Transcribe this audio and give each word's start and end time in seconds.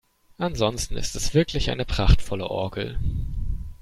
Ansonsten 0.39 0.97
ist 0.97 1.15
es 1.15 1.35
wirklich 1.35 1.69
eine 1.69 1.85
prachtvolle 1.85 2.47
Orgel. 2.49 2.97